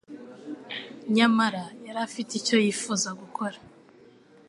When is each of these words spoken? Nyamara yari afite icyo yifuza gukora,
Nyamara 1.15 1.63
yari 1.85 1.99
afite 2.07 2.31
icyo 2.39 2.55
yifuza 2.65 3.09
gukora, 3.21 3.57